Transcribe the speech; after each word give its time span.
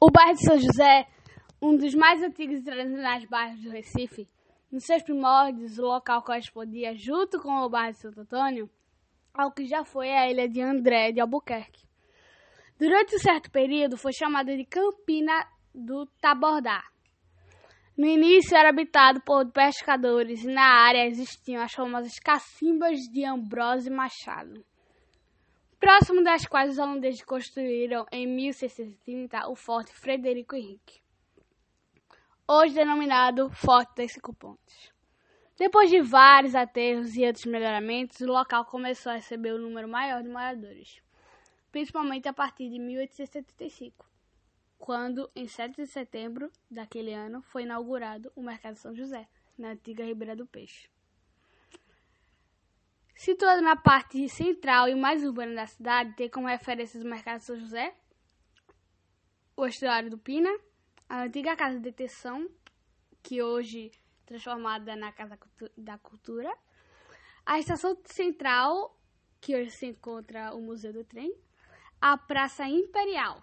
O 0.00 0.10
bairro 0.10 0.34
de 0.34 0.44
São 0.44 0.58
José, 0.58 1.06
um 1.60 1.76
dos 1.76 1.94
mais 1.94 2.22
antigos 2.22 2.60
e 2.60 2.62
tradicionais 2.62 3.26
bairros 3.26 3.60
do 3.60 3.68
Recife, 3.68 4.26
nos 4.72 4.84
seus 4.84 5.02
primórdios, 5.02 5.78
o 5.78 5.82
local 5.82 6.22
correspondia, 6.22 6.94
junto 6.94 7.38
com 7.40 7.50
o 7.60 7.68
bairro 7.68 7.92
de 7.92 7.98
Santo 7.98 8.20
Antônio, 8.20 8.70
ao 9.34 9.52
que 9.52 9.66
já 9.66 9.84
foi 9.84 10.10
a 10.10 10.30
ilha 10.30 10.48
de 10.48 10.62
André 10.62 11.12
de 11.12 11.20
Albuquerque. 11.20 11.84
Durante 12.78 13.16
um 13.16 13.18
certo 13.18 13.50
período, 13.50 13.98
foi 13.98 14.12
chamada 14.14 14.56
de 14.56 14.64
Campina 14.64 15.46
do 15.74 16.06
Tabordá. 16.22 16.82
No 17.96 18.06
início 18.06 18.56
era 18.56 18.68
habitado 18.68 19.20
por 19.22 19.50
pescadores 19.50 20.44
e 20.44 20.48
na 20.48 20.66
área 20.86 21.06
existiam 21.06 21.62
as 21.62 21.72
famosas 21.72 22.18
cacimbas 22.18 22.98
de 23.12 23.24
Ambrosio 23.24 23.92
Machado 23.92 24.64
próximo 25.78 26.22
das 26.22 26.46
quais 26.46 26.72
os 26.72 26.78
holandeses 26.78 27.22
construíram 27.22 28.06
em 28.10 28.26
1630 28.26 29.48
o 29.48 29.54
Forte 29.54 29.92
Frederico 29.92 30.56
Henrique, 30.56 31.00
hoje 32.48 32.74
denominado 32.74 33.50
Forte 33.50 33.94
das 33.96 34.12
Cinco 34.12 34.34
Pontes. 34.34 34.92
Depois 35.56 35.88
de 35.88 36.00
vários 36.00 36.54
aterros 36.54 37.16
e 37.16 37.24
outros 37.24 37.46
melhoramentos, 37.46 38.20
o 38.20 38.26
local 38.26 38.64
começou 38.64 39.12
a 39.12 39.14
receber 39.14 39.54
um 39.54 39.58
número 39.58 39.88
maior 39.88 40.22
de 40.22 40.28
moradores, 40.28 41.00
principalmente 41.70 42.28
a 42.28 42.32
partir 42.32 42.68
de 42.68 42.78
1875, 42.78 44.04
quando, 44.78 45.30
em 45.34 45.48
7 45.48 45.76
de 45.76 45.86
setembro 45.86 46.50
daquele 46.70 47.12
ano, 47.12 47.42
foi 47.42 47.62
inaugurado 47.62 48.30
o 48.34 48.42
Mercado 48.42 48.76
São 48.76 48.94
José, 48.94 49.28
na 49.56 49.70
antiga 49.70 50.04
Ribeira 50.04 50.36
do 50.36 50.46
Peixe. 50.46 50.88
Situado 53.14 53.62
na 53.62 53.76
parte 53.76 54.28
central 54.28 54.88
e 54.88 54.94
mais 54.94 55.24
urbana 55.24 55.54
da 55.54 55.66
cidade, 55.66 56.14
tem 56.14 56.28
como 56.28 56.46
referências 56.46 57.02
o 57.02 57.08
Mercado 57.08 57.40
São 57.40 57.56
José, 57.56 57.94
o 59.56 59.66
estuário 59.66 60.10
do 60.10 60.18
Pina, 60.18 60.50
a 61.08 61.22
antiga 61.22 61.56
Casa 61.56 61.76
de 61.76 61.80
Detenção, 61.80 62.46
que 63.22 63.42
hoje 63.42 63.90
transformada 64.26 64.94
na 64.94 65.12
Casa 65.12 65.38
da 65.78 65.96
Cultura, 65.98 66.52
a 67.44 67.58
Estação 67.58 67.96
Central, 68.04 68.94
que 69.40 69.56
hoje 69.56 69.70
se 69.70 69.86
encontra 69.86 70.54
o 70.54 70.60
Museu 70.60 70.92
do 70.92 71.04
Trem, 71.04 71.34
a 72.00 72.18
Praça 72.18 72.68
Imperial, 72.68 73.42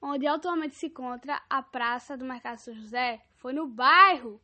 onde 0.00 0.26
atualmente 0.26 0.74
se 0.74 0.86
encontra 0.86 1.42
a 1.48 1.62
Praça 1.62 2.16
do 2.16 2.24
Mercado 2.24 2.58
São 2.58 2.74
José, 2.74 3.22
foi 3.36 3.52
no 3.52 3.66
bairro 3.66 4.40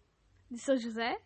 de 0.50 0.58
São 0.58 0.76
José, 0.76 1.20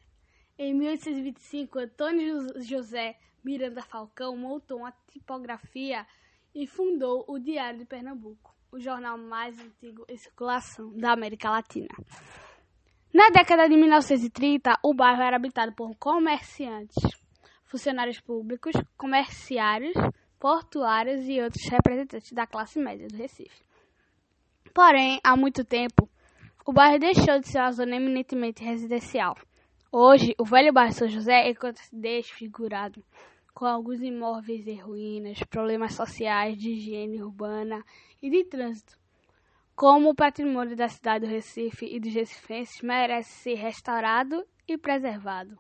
em 0.58 0.74
1825, 0.74 1.78
Antônio 1.78 2.62
José 2.62 3.16
Miranda 3.42 3.80
Falcão 3.80 4.36
montou 4.36 4.80
uma 4.80 4.92
tipografia 5.08 6.06
e 6.54 6.66
fundou 6.66 7.24
o 7.26 7.38
Diário 7.38 7.78
de 7.78 7.86
Pernambuco, 7.86 8.54
o 8.70 8.78
jornal 8.78 9.16
mais 9.16 9.58
antigo 9.58 10.04
em 10.06 10.16
circulação 10.16 10.92
da 10.92 11.12
América 11.12 11.48
Latina. 11.48 11.88
Na 13.12 13.30
década 13.30 13.68
de 13.68 13.74
1930, 13.74 14.78
o 14.84 14.94
bairro 14.94 15.22
era 15.22 15.36
habitado 15.36 15.72
por 15.72 15.96
comerciantes, 15.96 17.02
funcionários 17.64 18.20
públicos, 18.20 18.74
comerciários, 18.96 19.94
portuários 20.38 21.26
e 21.26 21.40
outros 21.40 21.66
representantes 21.70 22.32
da 22.32 22.46
classe 22.46 22.78
média 22.78 23.08
do 23.08 23.16
Recife. 23.16 23.69
Porém, 24.74 25.20
há 25.24 25.36
muito 25.36 25.64
tempo, 25.64 26.08
o 26.64 26.72
bairro 26.72 26.98
deixou 26.98 27.40
de 27.40 27.48
ser 27.48 27.58
uma 27.58 27.72
zona 27.72 27.96
eminentemente 27.96 28.62
residencial. 28.62 29.36
Hoje, 29.90 30.34
o 30.38 30.44
velho 30.44 30.72
bairro 30.72 30.92
São 30.92 31.08
José 31.08 31.50
encontra-se 31.50 31.94
desfigurado, 31.94 33.02
com 33.52 33.66
alguns 33.66 34.00
imóveis 34.00 34.66
em 34.68 34.80
ruínas, 34.80 35.42
problemas 35.50 35.94
sociais, 35.94 36.56
de 36.56 36.70
higiene 36.70 37.20
urbana 37.20 37.82
e 38.22 38.30
de 38.30 38.44
trânsito. 38.44 38.96
Como 39.74 40.10
o 40.10 40.14
patrimônio 40.14 40.76
da 40.76 40.88
cidade 40.88 41.26
do 41.26 41.30
Recife 41.30 41.86
e 41.86 41.98
dos 41.98 42.14
recifenses 42.14 42.80
merece 42.82 43.30
ser 43.30 43.54
restaurado 43.54 44.46
e 44.68 44.78
preservado. 44.78 45.58